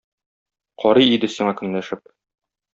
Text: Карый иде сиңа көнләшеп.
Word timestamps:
Карый 0.85 1.13
иде 1.17 1.31
сиңа 1.35 1.55
көнләшеп. 1.61 2.13